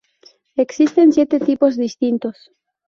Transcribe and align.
Existen 0.55 1.11
siete 1.13 1.39
tipos 1.39 1.77
distintos. 1.77 2.49